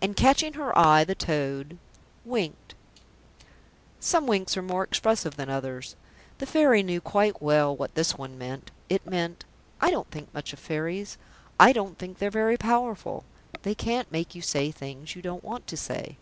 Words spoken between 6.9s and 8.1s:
quite well what